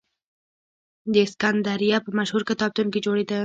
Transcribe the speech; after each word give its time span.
د 1.13 1.15
سکندریه 1.31 1.97
په 2.05 2.09
مشهور 2.19 2.43
کتابتون 2.49 2.87
کې 2.93 2.99
جوړېده. 3.05 3.39